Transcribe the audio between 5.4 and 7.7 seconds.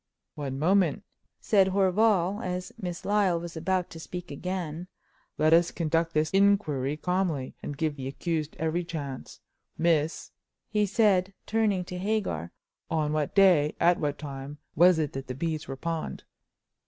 us conduct this inquiry calmly,